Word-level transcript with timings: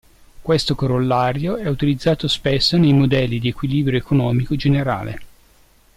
Questo 0.41 0.73
corollario 0.73 1.57
è 1.57 1.67
utilizzato 1.67 2.27
spesso 2.27 2.75
nei 2.75 2.91
modelli 2.91 3.37
di 3.37 3.49
equilibrio 3.49 3.99
economico 3.99 4.55
generale. 4.55 5.19